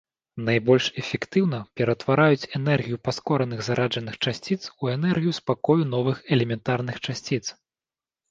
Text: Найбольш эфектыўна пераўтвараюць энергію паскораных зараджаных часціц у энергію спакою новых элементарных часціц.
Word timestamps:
Найбольш 0.45 0.85
эфектыўна 1.01 1.57
пераўтвараюць 1.81 2.49
энергію 2.59 2.97
паскораных 3.09 3.59
зараджаных 3.69 4.15
часціц 4.27 4.59
у 4.85 4.91
энергію 4.95 5.33
спакою 5.41 5.83
новых 5.95 6.17
элементарных 6.39 6.95
часціц. 7.09 7.43